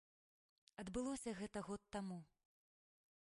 Адбылося 0.83 1.33
гэта 1.41 1.63
год 1.67 1.81
таму. 1.97 2.19